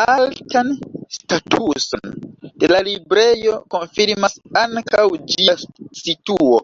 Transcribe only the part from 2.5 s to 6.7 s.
de la librejo konfirmas ankaŭ ĝia situo.